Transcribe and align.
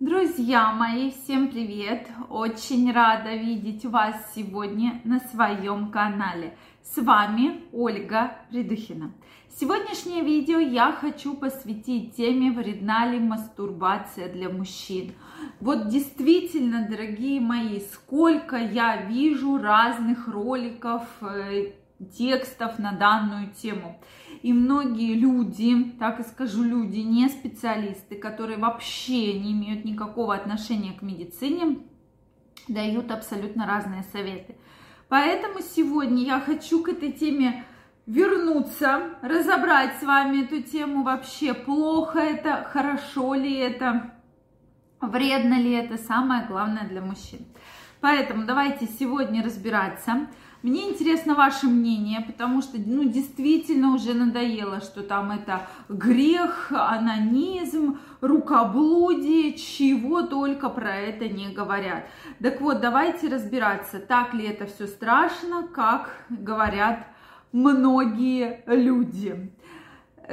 Друзья 0.00 0.72
мои, 0.72 1.10
всем 1.10 1.50
привет! 1.50 2.08
Очень 2.30 2.90
рада 2.90 3.34
видеть 3.34 3.84
вас 3.84 4.32
сегодня 4.34 4.98
на 5.04 5.20
своем 5.20 5.90
канале. 5.90 6.56
С 6.82 6.96
вами 6.96 7.64
Ольга 7.70 8.32
Придухина. 8.48 9.12
Сегодняшнее 9.54 10.22
видео 10.22 10.58
я 10.58 10.92
хочу 10.92 11.34
посвятить 11.34 12.16
теме 12.16 12.50
вредна 12.50 13.12
ли 13.12 13.18
мастурбация 13.18 14.32
для 14.32 14.48
мужчин. 14.48 15.12
Вот 15.60 15.88
действительно, 15.88 16.88
дорогие 16.88 17.38
мои, 17.38 17.80
сколько 17.80 18.56
я 18.56 19.02
вижу 19.02 19.58
разных 19.58 20.28
роликов, 20.28 21.02
э, 21.20 21.72
текстов 22.16 22.78
на 22.78 22.92
данную 22.92 23.50
тему. 23.50 24.00
И 24.42 24.52
многие 24.52 25.14
люди, 25.14 25.92
так 25.98 26.20
и 26.20 26.22
скажу, 26.22 26.62
люди, 26.62 26.98
не 26.98 27.28
специалисты, 27.28 28.16
которые 28.16 28.58
вообще 28.58 29.38
не 29.38 29.52
имеют 29.52 29.84
никакого 29.84 30.34
отношения 30.34 30.92
к 30.92 31.02
медицине, 31.02 31.78
дают 32.68 33.10
абсолютно 33.10 33.66
разные 33.66 34.02
советы. 34.12 34.56
Поэтому 35.08 35.60
сегодня 35.60 36.24
я 36.24 36.40
хочу 36.40 36.82
к 36.82 36.88
этой 36.88 37.12
теме 37.12 37.64
вернуться, 38.06 39.02
разобрать 39.22 39.98
с 40.00 40.02
вами 40.02 40.44
эту 40.44 40.62
тему 40.62 41.02
вообще, 41.02 41.52
плохо 41.52 42.18
это, 42.18 42.64
хорошо 42.72 43.34
ли 43.34 43.54
это, 43.56 44.12
вредно 45.00 45.54
ли 45.54 45.72
это, 45.72 45.98
самое 45.98 46.46
главное 46.46 46.88
для 46.88 47.02
мужчин. 47.02 47.46
Поэтому 48.00 48.46
давайте 48.46 48.86
сегодня 48.86 49.44
разбираться. 49.44 50.26
Мне 50.62 50.90
интересно 50.90 51.34
ваше 51.34 51.66
мнение, 51.68 52.20
потому 52.20 52.60
что, 52.60 52.76
ну, 52.78 53.04
действительно 53.04 53.94
уже 53.94 54.12
надоело, 54.12 54.80
что 54.80 55.02
там 55.02 55.30
это 55.30 55.66
грех, 55.88 56.70
анонизм, 56.70 57.98
рукоблудие, 58.20 59.54
чего 59.54 60.22
только 60.22 60.68
про 60.68 60.96
это 60.96 61.28
не 61.28 61.48
говорят. 61.48 62.04
Так 62.42 62.60
вот, 62.60 62.80
давайте 62.80 63.28
разбираться, 63.28 64.00
так 64.00 64.34
ли 64.34 64.46
это 64.46 64.66
все 64.66 64.86
страшно, 64.86 65.66
как 65.66 66.10
говорят 66.28 67.06
многие 67.52 68.62
люди. 68.66 69.50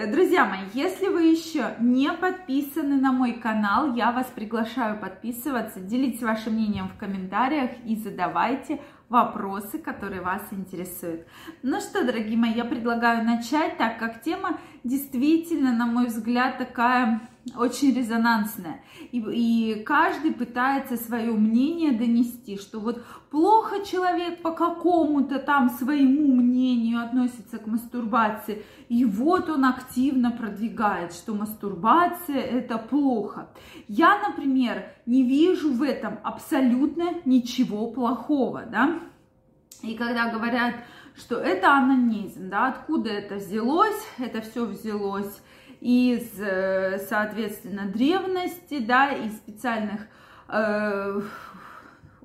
Друзья 0.05 0.45
мои, 0.45 0.59
если 0.75 1.07
вы 1.07 1.23
еще 1.23 1.73
не 1.79 2.13
подписаны 2.13 3.01
на 3.01 3.11
мой 3.11 3.33
канал, 3.33 3.95
я 3.95 4.11
вас 4.11 4.27
приглашаю 4.27 4.99
подписываться, 4.99 5.79
делитесь 5.79 6.21
вашим 6.21 6.53
мнением 6.53 6.87
в 6.87 6.97
комментариях 6.99 7.71
и 7.83 7.95
задавайте 7.95 8.79
вопросы, 9.09 9.79
которые 9.79 10.21
вас 10.21 10.43
интересуют. 10.51 11.25
Ну 11.63 11.79
что, 11.79 12.05
дорогие 12.05 12.37
мои, 12.37 12.53
я 12.53 12.63
предлагаю 12.63 13.25
начать, 13.25 13.77
так 13.77 13.97
как 13.97 14.21
тема 14.21 14.59
действительно, 14.83 15.73
на 15.73 15.87
мой 15.87 16.05
взгляд, 16.05 16.59
такая 16.59 17.19
очень 17.55 17.93
резонансная. 17.93 18.81
И, 19.11 19.19
и 19.19 19.83
каждый 19.83 20.33
пытается 20.33 20.97
свое 20.97 21.31
мнение 21.31 21.91
донести, 21.91 22.57
что 22.57 22.79
вот 22.79 23.03
плохо 23.29 23.85
человек 23.85 24.41
по 24.41 24.51
какому-то 24.51 25.39
там 25.39 25.69
своему 25.69 26.33
мнению 26.33 26.99
относится 27.01 27.57
к 27.57 27.67
мастурбации, 27.67 28.65
и 28.89 29.05
вот 29.05 29.49
он 29.49 29.65
активно 29.65 30.31
продвигает, 30.31 31.13
что 31.13 31.33
мастурбация 31.33 32.41
это 32.41 32.77
плохо. 32.77 33.49
Я, 33.87 34.19
например, 34.27 34.91
не 35.05 35.23
вижу 35.23 35.71
в 35.71 35.83
этом 35.83 36.19
абсолютно 36.23 37.15
ничего 37.25 37.91
плохого, 37.91 38.63
да. 38.69 38.99
И 39.83 39.95
когда 39.95 40.31
говорят, 40.31 40.75
что 41.15 41.35
это 41.35 41.71
анонизм, 41.71 42.49
да, 42.49 42.67
откуда 42.67 43.09
это 43.09 43.35
взялось, 43.35 44.07
это 44.17 44.41
все 44.41 44.65
взялось 44.65 45.41
из, 45.81 46.39
э, 46.39 46.99
соответственно, 47.07 47.85
древности, 47.85 48.79
да, 48.79 49.11
из 49.11 49.35
специальных 49.37 50.07
э, 50.49 51.21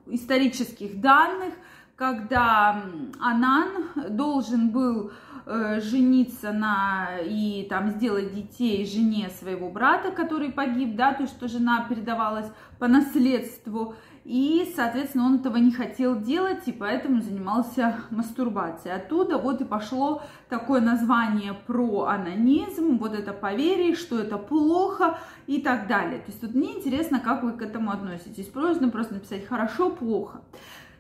исторических 0.06 1.00
данных, 1.00 1.55
когда 1.97 2.83
Анан 3.20 3.69
должен 4.08 4.70
был 4.70 5.13
э, 5.46 5.80
жениться 5.80 6.52
на 6.52 7.18
и 7.24 7.67
там 7.68 7.90
сделать 7.90 8.35
детей 8.35 8.86
жене 8.86 9.30
своего 9.30 9.70
брата, 9.70 10.11
который 10.11 10.51
погиб, 10.51 10.96
да, 10.96 11.14
то, 11.14 11.27
что 11.27 11.48
жена 11.48 11.86
передавалась 11.89 12.51
по 12.79 12.89
наследству, 12.89 13.95
и, 14.24 14.72
соответственно, 14.77 15.27
он 15.27 15.36
этого 15.36 15.56
не 15.56 15.72
хотел 15.72 16.20
делать, 16.20 16.68
и 16.68 16.72
поэтому 16.72 17.22
занимался 17.22 17.96
мастурбацией. 18.10 18.94
Оттуда 18.94 19.36
вот 19.36 19.60
и 19.60 19.64
пошло 19.64 20.22
такое 20.48 20.80
название 20.80 21.55
про 21.55 22.05
анонизм, 22.05 22.98
вот 22.98 23.14
это 23.14 23.33
поверие, 23.33 23.96
что 23.96 24.20
это 24.20 24.38
плохо 24.38 25.18
и 25.48 25.60
так 25.60 25.88
далее. 25.88 26.20
То 26.20 26.30
есть 26.30 26.40
вот 26.40 26.55
мне 26.55 26.78
интересно, 26.78 27.18
как 27.18 27.42
вы 27.42 27.52
к 27.52 27.62
этому 27.62 27.90
относитесь. 27.90 28.46
Просто 28.46 28.88
просто 28.88 29.14
написать 29.14 29.44
хорошо, 29.44 29.90
плохо. 29.90 30.40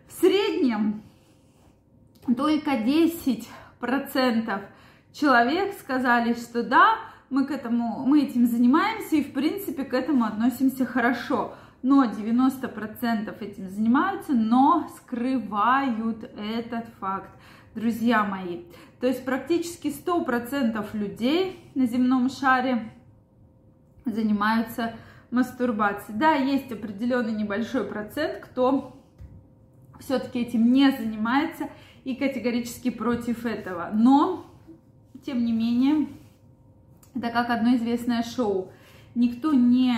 В 0.08 0.20
среднем 0.20 1.02
только 2.36 2.72
10% 2.72 3.46
человек 5.12 5.74
сказали, 5.78 6.34
что 6.34 6.64
да, 6.64 6.96
мы 7.30 7.46
к 7.46 7.52
этому, 7.52 8.04
мы 8.04 8.22
этим 8.24 8.46
занимаемся 8.46 9.16
и 9.16 9.22
в 9.22 9.32
принципе 9.32 9.84
к 9.84 9.94
этому 9.94 10.24
относимся 10.24 10.84
хорошо 10.84 11.54
но 11.82 12.04
90% 12.04 13.36
этим 13.40 13.68
занимаются, 13.68 14.32
но 14.32 14.88
скрывают 14.96 16.24
этот 16.36 16.86
факт, 17.00 17.30
друзья 17.74 18.24
мои. 18.24 18.62
То 19.00 19.08
есть 19.08 19.24
практически 19.24 19.88
100% 19.88 20.86
людей 20.96 21.58
на 21.74 21.86
земном 21.86 22.30
шаре 22.30 22.92
занимаются 24.04 24.94
мастурбацией. 25.30 26.18
Да, 26.18 26.34
есть 26.34 26.70
определенный 26.70 27.32
небольшой 27.32 27.84
процент, 27.84 28.38
кто 28.44 28.96
все-таки 29.98 30.40
этим 30.40 30.72
не 30.72 30.90
занимается 30.90 31.68
и 32.04 32.14
категорически 32.14 32.90
против 32.90 33.44
этого. 33.46 33.90
Но, 33.92 34.46
тем 35.24 35.44
не 35.44 35.52
менее, 35.52 36.08
это 37.14 37.30
как 37.30 37.50
одно 37.50 37.76
известное 37.76 38.22
шоу. 38.22 38.72
Никто 39.14 39.52
не 39.52 39.94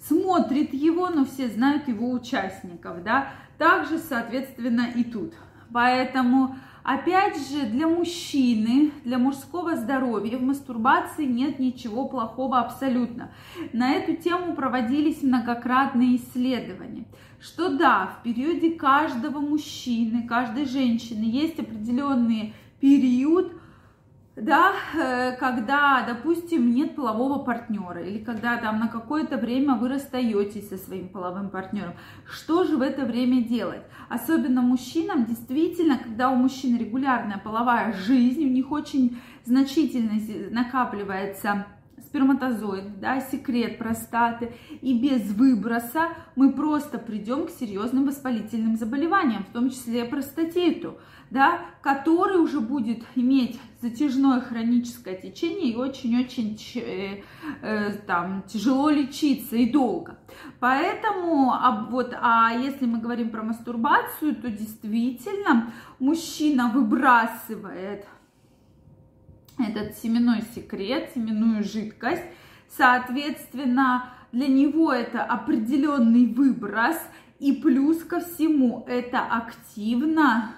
смотрит 0.00 0.72
его, 0.74 1.08
но 1.08 1.24
все 1.24 1.48
знают 1.48 1.88
его 1.88 2.10
участников, 2.10 3.02
да. 3.02 3.28
Также, 3.58 3.98
соответственно, 3.98 4.88
и 4.94 5.04
тут. 5.04 5.34
Поэтому, 5.72 6.56
опять 6.84 7.36
же, 7.48 7.66
для 7.66 7.88
мужчины, 7.88 8.92
для 9.04 9.18
мужского 9.18 9.76
здоровья 9.76 10.38
в 10.38 10.42
мастурбации 10.42 11.24
нет 11.24 11.58
ничего 11.58 12.08
плохого 12.08 12.58
абсолютно. 12.60 13.32
На 13.72 13.92
эту 13.92 14.16
тему 14.16 14.54
проводились 14.54 15.22
многократные 15.22 16.16
исследования, 16.16 17.06
что 17.40 17.76
да, 17.76 18.06
в 18.06 18.22
периоде 18.22 18.72
каждого 18.72 19.40
мужчины, 19.40 20.26
каждой 20.26 20.66
женщины 20.66 21.24
есть 21.24 21.58
определенный 21.58 22.54
период, 22.80 23.52
да, 24.36 24.74
э, 24.94 25.36
когда, 25.38 26.04
допустим, 26.06 26.70
нет 26.74 26.94
полового 26.94 27.42
партнера, 27.42 28.02
или 28.02 28.22
когда 28.22 28.58
там 28.58 28.78
на 28.78 28.88
какое-то 28.88 29.38
время 29.38 29.74
вы 29.76 29.88
расстаетесь 29.88 30.68
со 30.68 30.76
своим 30.76 31.08
половым 31.08 31.48
партнером, 31.48 31.94
что 32.30 32.64
же 32.64 32.76
в 32.76 32.82
это 32.82 33.06
время 33.06 33.42
делать? 33.42 33.82
Особенно 34.10 34.60
мужчинам, 34.60 35.24
действительно, 35.24 35.96
когда 35.96 36.30
у 36.30 36.36
мужчин 36.36 36.76
регулярная 36.76 37.38
половая 37.38 37.94
жизнь, 37.94 38.44
у 38.44 38.48
них 38.48 38.70
очень 38.70 39.18
значительно 39.46 40.20
накапливается 40.50 41.66
сперматозоид, 42.04 43.00
да, 43.00 43.20
секрет 43.20 43.78
простаты, 43.78 44.52
и 44.80 44.98
без 44.98 45.32
выброса 45.32 46.08
мы 46.34 46.52
просто 46.52 46.98
придем 46.98 47.46
к 47.46 47.50
серьезным 47.50 48.06
воспалительным 48.06 48.76
заболеваниям, 48.76 49.44
в 49.44 49.52
том 49.52 49.70
числе 49.70 50.04
простатиту, 50.04 50.98
да, 51.30 51.60
который 51.82 52.38
уже 52.38 52.60
будет 52.60 53.04
иметь 53.14 53.58
затяжное 53.82 54.40
хроническое 54.40 55.16
течение 55.16 55.72
и 55.72 55.76
очень-очень 55.76 56.58
э, 56.76 57.22
э, 57.62 57.92
там 58.06 58.44
тяжело 58.46 58.90
лечиться 58.90 59.56
и 59.56 59.70
долго. 59.70 60.18
Поэтому, 60.60 61.52
а, 61.52 61.86
вот, 61.90 62.14
а 62.20 62.52
если 62.52 62.86
мы 62.86 62.98
говорим 62.98 63.30
про 63.30 63.42
мастурбацию, 63.42 64.36
то 64.36 64.50
действительно 64.50 65.72
мужчина 65.98 66.68
выбрасывает 66.68 68.06
этот 69.58 69.96
семенной 69.96 70.42
секрет, 70.54 71.10
семенную 71.14 71.64
жидкость. 71.64 72.24
Соответственно, 72.68 74.10
для 74.32 74.48
него 74.48 74.92
это 74.92 75.22
определенный 75.22 76.26
выброс. 76.26 76.98
И 77.38 77.52
плюс 77.52 78.02
ко 78.02 78.20
всему 78.20 78.84
это 78.88 79.20
активно 79.20 80.54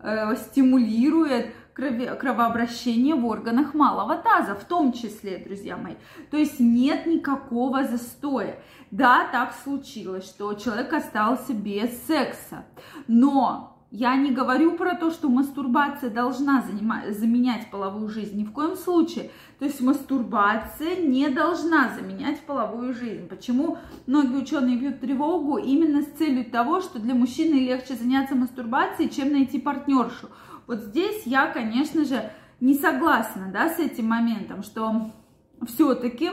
э, 0.00 0.34
стимулирует 0.36 1.54
кровообращение 1.74 3.14
в 3.14 3.24
органах 3.24 3.72
малого 3.72 4.16
таза, 4.16 4.54
в 4.54 4.64
том 4.64 4.92
числе, 4.92 5.38
друзья 5.38 5.76
мои. 5.76 5.94
То 6.30 6.36
есть 6.36 6.60
нет 6.60 7.06
никакого 7.06 7.84
застоя. 7.84 8.58
Да, 8.90 9.26
так 9.32 9.54
случилось, 9.62 10.26
что 10.26 10.52
человек 10.54 10.92
остался 10.92 11.54
без 11.54 12.06
секса, 12.06 12.64
но 13.06 13.81
Я 13.94 14.16
не 14.16 14.30
говорю 14.30 14.78
про 14.78 14.94
то, 14.94 15.10
что 15.10 15.28
мастурбация 15.28 16.08
должна 16.08 16.62
занимать, 16.62 17.14
заменять 17.14 17.70
половую 17.70 18.08
жизнь, 18.08 18.38
ни 18.40 18.44
в 18.44 18.50
коем 18.50 18.74
случае. 18.74 19.30
То 19.58 19.66
есть 19.66 19.82
мастурбация 19.82 20.96
не 20.96 21.28
должна 21.28 21.90
заменять 21.90 22.40
половую 22.40 22.94
жизнь. 22.94 23.28
Почему 23.28 23.76
многие 24.06 24.38
ученые 24.38 24.78
бьют 24.78 25.00
тревогу 25.00 25.58
именно 25.58 26.00
с 26.00 26.06
целью 26.06 26.50
того, 26.50 26.80
что 26.80 27.00
для 27.00 27.14
мужчины 27.14 27.56
легче 27.56 27.94
заняться 27.94 28.34
мастурбацией, 28.34 29.10
чем 29.10 29.30
найти 29.30 29.60
партнершу. 29.60 30.30
Вот 30.66 30.78
здесь 30.84 31.24
я, 31.26 31.48
конечно 31.48 32.06
же, 32.06 32.30
не 32.60 32.72
согласна 32.72 33.50
да, 33.52 33.68
с 33.68 33.78
этим 33.78 34.06
моментом, 34.06 34.62
что 34.62 35.12
все-таки 35.66 36.30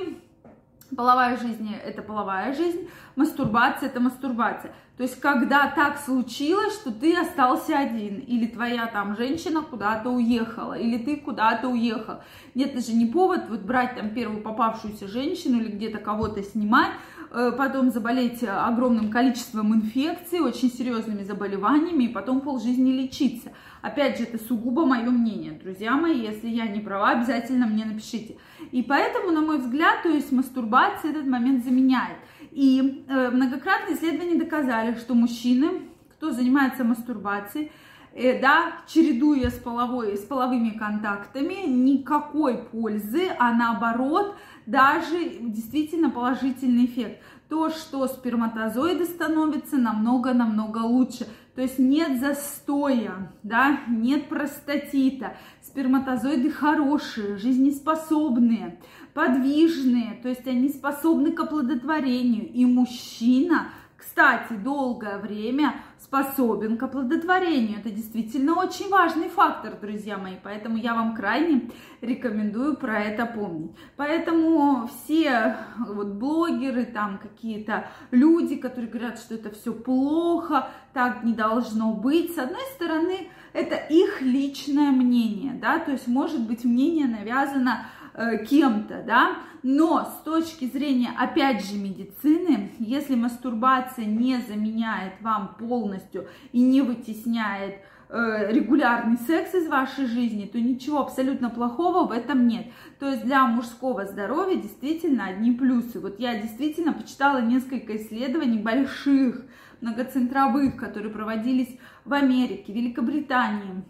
половая 0.96 1.38
жизнь– 1.38 1.70
это 1.86 2.02
половая 2.02 2.54
жизнь, 2.54 2.90
мастурбация– 3.16 3.90
это 3.90 4.00
мастурбация. 4.00 4.74
То 4.98 5.04
есть, 5.04 5.20
когда 5.22 5.68
так 5.68 5.98
случилось, 5.98 6.74
что 6.74 6.92
ты 6.92 7.16
остался 7.18 7.78
один, 7.78 8.20
или 8.20 8.48
твоя 8.48 8.86
там 8.88 9.16
женщина 9.16 9.62
куда-то 9.62 10.10
уехала, 10.10 10.74
или 10.74 10.98
ты 10.98 11.16
куда-то 11.16 11.70
уехал. 11.70 12.16
Нет, 12.54 12.72
это 12.74 12.86
же 12.86 12.92
не 12.92 13.06
повод 13.06 13.46
вот 13.50 13.62
брать 13.62 13.96
там 13.96 14.10
первую 14.10 14.42
попавшуюся 14.42 15.08
женщину 15.08 15.62
или 15.62 15.72
где-то 15.72 16.00
кого-то 16.00 16.44
снимать, 16.44 16.92
э, 17.32 17.54
потом 17.58 17.92
заболеть 17.92 18.44
огромным 18.44 19.10
количеством 19.10 19.74
инфекций, 19.74 20.42
очень 20.42 20.70
серьезными 20.70 21.24
заболеваниями, 21.24 22.04
и 22.04 22.10
потом 22.10 22.42
полжизни 22.42 22.92
лечиться. 22.92 23.54
Опять 23.82 24.18
же, 24.18 24.24
это 24.24 24.38
сугубо 24.38 24.86
мое 24.86 25.10
мнение, 25.10 25.54
друзья 25.54 25.96
мои, 25.96 26.20
если 26.20 26.50
я 26.50 26.68
не 26.68 26.82
права, 26.82 27.12
обязательно 27.12 27.68
мне 27.68 27.86
напишите. 27.86 28.36
И 28.72 28.84
поэтому, 28.84 29.32
на 29.32 29.40
мой 29.40 29.60
взгляд, 29.60 30.04
то 30.04 30.10
есть 30.10 30.34
мастурбация 30.34 30.79
этот 30.88 31.28
момент 31.28 31.64
заменяет. 31.64 32.18
И 32.52 33.06
э, 33.08 33.30
многократные 33.30 33.96
исследования 33.96 34.40
доказали, 34.40 34.96
что 34.96 35.14
мужчины, 35.14 35.82
кто 36.12 36.32
занимается 36.32 36.84
мастурбацией, 36.84 37.72
э, 38.14 38.40
да, 38.40 38.74
чередуя 38.88 39.50
с, 39.50 39.56
половой, 39.56 40.18
с 40.18 40.22
половыми 40.22 40.72
контактами, 40.72 41.68
никакой 41.68 42.58
пользы, 42.58 43.30
а 43.38 43.54
наоборот, 43.54 44.36
даже 44.66 45.18
действительно 45.42 46.10
положительный 46.10 46.86
эффект. 46.86 47.22
То, 47.50 47.70
что 47.70 48.08
сперматозоиды 48.08 49.06
становятся 49.06 49.78
намного-намного 49.78 50.80
лучше. 50.80 51.28
То 51.56 51.62
есть 51.62 51.80
нет 51.80 52.20
застоя, 52.20 53.34
да, 53.44 53.82
нет 53.88 54.30
простатита. 54.30 55.36
Сперматозоиды 55.62 56.52
хорошие, 56.52 57.38
жизнеспособные, 57.38 58.80
подвижные, 59.14 60.20
то 60.22 60.30
есть 60.30 60.48
они 60.48 60.70
способны 60.70 61.32
к 61.32 61.40
оплодотворению. 61.40 62.52
И 62.52 62.66
мужчина, 62.66 63.70
кстати, 63.98 64.54
долгое 64.54 65.18
время 65.18 65.76
способен 66.00 66.78
к 66.78 66.84
оплодотворению. 66.84 67.80
Это 67.80 67.90
действительно 67.90 68.54
очень 68.56 68.90
важный 68.90 69.30
фактор, 69.30 69.78
друзья 69.80 70.18
мои. 70.18 70.36
Поэтому 70.42 70.78
я 70.78 70.94
вам 70.94 71.16
крайне 71.16 71.70
рекомендую 72.02 72.78
про 72.78 73.00
это 73.00 73.26
помнить. 73.26 73.72
Поэтому 73.98 74.88
все 74.88 75.58
вот 75.78 76.08
блогеры, 76.14 76.86
там 76.86 77.18
какие-то 77.18 77.88
люди, 78.12 78.56
которые 78.56 78.90
говорят, 78.90 79.20
что 79.20 79.36
это 79.36 79.52
все 79.52 79.74
плохо, 79.74 80.70
так 80.94 81.24
не 81.24 81.34
должно 81.34 81.94
быть. 81.94 82.34
С 82.34 82.38
одной 82.38 82.64
стороны, 82.76 83.30
это 83.54 83.76
их 83.76 84.22
личное 84.22 84.92
мнение, 84.92 85.54
да, 85.54 85.80
то 85.80 85.92
есть 85.92 86.08
может 86.08 86.42
быть 86.48 86.64
мнение 86.64 87.08
навязано 87.08 87.86
Э, 88.22 88.44
кем-то, 88.44 89.02
да, 89.08 89.38
но 89.64 90.04
с 90.04 90.24
точки 90.26 90.66
зрения, 90.66 91.12
опять 91.18 91.66
же, 91.66 91.78
медицины, 91.78 92.70
если 92.78 93.16
мастурбация 93.16 94.04
не 94.04 94.42
заменяет 94.42 95.14
вам 95.22 95.56
полностью 95.58 96.28
и 96.52 96.60
не 96.60 96.82
вытесняет 96.82 97.76
э, 98.10 98.52
регулярный 98.52 99.16
секс 99.20 99.54
из 99.56 99.70
вашей 99.70 100.06
жизни, 100.06 100.44
то 100.52 100.60
ничего 100.60 101.00
абсолютно 101.00 101.50
плохого 101.50 102.06
в 102.06 102.12
этом 102.12 102.46
нет. 102.46 102.66
То 103.00 103.10
есть 103.10 103.24
для 103.24 103.46
мужского 103.46 104.06
здоровья 104.06 104.58
действительно 104.58 105.28
одни 105.28 105.54
плюсы. 105.54 106.02
Вот 106.02 106.20
я 106.20 106.42
действительно 106.42 106.92
почитала 106.92 107.42
несколько 107.42 107.96
исследований 107.96 108.60
больших, 108.60 109.46
многоцентровых, 109.80 110.76
которые 110.76 111.14
проводились 111.14 111.74
в 112.04 112.12
Америке, 112.12 112.74
Великобритании. 112.74 113.82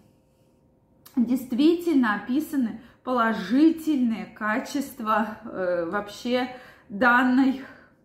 Действительно 1.15 2.13
описаны 2.13 2.81
положительные 3.09 4.27
качества 4.27 5.39
э, 5.43 5.89
вообще 5.89 6.47
данной 6.89 7.63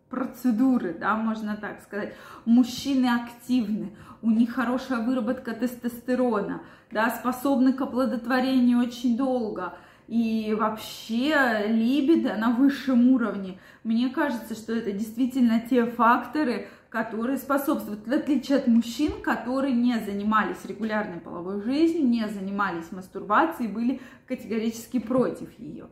процедуры, 0.09 0.97
да, 0.99 1.15
можно 1.15 1.59
так 1.59 1.83
сказать. 1.83 2.15
Мужчины 2.47 3.09
активны, 3.09 3.95
у 4.23 4.31
них 4.31 4.55
хорошая 4.55 5.01
выработка 5.01 5.53
тестостерона, 5.53 6.63
да, 6.91 7.11
способны 7.11 7.75
к 7.75 7.83
оплодотворению 7.83 8.79
очень 8.79 9.19
долго. 9.19 9.75
И 10.09 10.57
вообще 10.59 11.67
либидо 11.67 12.37
на 12.37 12.53
высшем 12.53 13.11
уровне. 13.11 13.59
Мне 13.83 14.09
кажется, 14.09 14.55
что 14.55 14.73
это 14.73 14.91
действительно 14.93 15.61
те 15.61 15.85
факторы, 15.85 16.69
которые 16.95 17.39
способствуют, 17.39 18.07
в 18.07 18.13
отличие 18.13 18.59
от 18.59 18.69
мужчин, 18.69 19.21
которые 19.21 19.75
не 19.75 19.99
занимались 19.99 20.65
регулярной 20.65 21.19
половой 21.19 21.61
жизнью, 21.61 22.07
не 22.07 22.29
занимались 22.29 22.93
мастурбацией, 22.93 23.69
были 23.69 24.01
категорически 24.29 25.01
против 25.01 25.49
ее. 25.59 25.89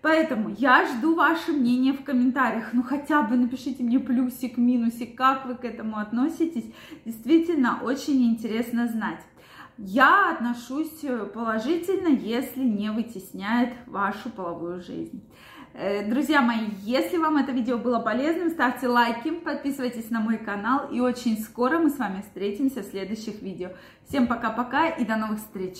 Поэтому 0.00 0.54
я 0.56 0.86
жду 0.86 1.16
ваше 1.16 1.50
мнение 1.50 1.92
в 1.92 2.04
комментариях. 2.04 2.72
Ну 2.72 2.84
хотя 2.84 3.22
бы 3.22 3.34
напишите 3.34 3.82
мне 3.82 3.98
плюсик, 3.98 4.56
минусик, 4.56 5.16
как 5.16 5.44
вы 5.44 5.56
к 5.56 5.64
этому 5.64 5.98
относитесь. 5.98 6.72
Действительно 7.04 7.80
очень 7.82 8.24
интересно 8.24 8.86
знать. 8.86 9.22
Я 9.76 10.30
отношусь 10.30 11.04
положительно, 11.34 12.06
если 12.06 12.62
не 12.62 12.92
вытесняет 12.92 13.74
вашу 13.86 14.30
половую 14.30 14.80
жизнь. 14.80 15.20
Э, 15.76 16.08
друзья 16.08 16.40
мои, 16.40 16.68
если 16.82 17.16
вам 17.16 17.36
это 17.36 17.50
видео 17.50 17.78
было 17.78 17.98
полезным, 17.98 18.50
ставьте 18.50 18.86
лайки, 18.86 19.32
подписывайтесь 19.32 20.08
на 20.08 20.20
мой 20.20 20.38
канал 20.38 20.88
и 20.92 21.00
очень 21.00 21.36
скоро 21.36 21.80
мы 21.80 21.90
с 21.90 21.98
вами 21.98 22.22
встретимся 22.22 22.82
в 22.82 22.86
следующих 22.86 23.42
видео. 23.42 23.70
Всем 24.08 24.28
пока-пока 24.28 24.88
и 24.88 25.04
до 25.04 25.16
новых 25.16 25.40
встреч! 25.40 25.78